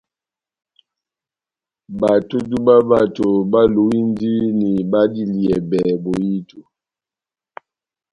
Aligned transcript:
Batodu 1.99 2.57
bá 2.65 2.75
bato 2.89 3.27
báluwindini 3.51 4.71
badiliyɛbɛ 4.91 5.81
bohito. 6.03 6.59